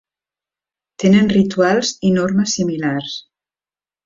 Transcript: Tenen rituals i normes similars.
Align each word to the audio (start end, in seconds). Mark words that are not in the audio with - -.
Tenen 1.03 1.29
rituals 1.33 1.93
i 2.09 2.13
normes 2.17 2.57
similars. 2.61 3.15